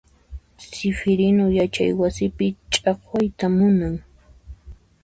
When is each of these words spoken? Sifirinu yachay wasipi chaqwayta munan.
Sifirinu 0.73 1.45
yachay 1.57 1.91
wasipi 2.01 2.45
chaqwayta 2.73 3.45
munan. 3.57 3.95